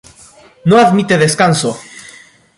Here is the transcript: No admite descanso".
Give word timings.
No 0.69 0.79
admite 0.79 1.15
descanso". 1.19 1.79